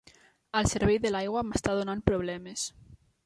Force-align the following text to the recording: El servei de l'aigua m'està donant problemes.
El 0.59 0.69
servei 0.71 0.97
de 1.03 1.11
l'aigua 1.15 1.45
m'està 1.49 1.77
donant 1.81 2.03
problemes. 2.09 2.65